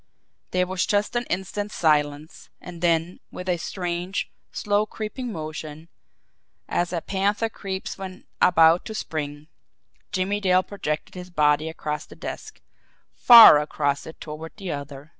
There 0.49 0.65
was 0.65 0.87
just 0.87 1.15
an 1.15 1.25
instant's 1.25 1.75
silence; 1.75 2.49
and 2.59 2.81
then, 2.81 3.19
with 3.29 3.47
a 3.47 3.57
strange, 3.57 4.31
slow, 4.51 4.87
creeping 4.87 5.31
motion, 5.31 5.89
as 6.67 6.91
a 6.91 7.01
panther 7.01 7.49
creeps 7.49 7.99
when 7.99 8.23
about 8.41 8.83
to 8.85 8.95
spring, 8.95 9.45
Jimmie 10.11 10.41
Dale 10.41 10.63
projected 10.63 11.13
his 11.13 11.29
body 11.29 11.69
across 11.69 12.07
the 12.07 12.15
desk 12.15 12.61
far 13.13 13.59
across 13.59 14.07
it 14.07 14.19
toward 14.19 14.53
the 14.57 14.71
other. 14.71 15.09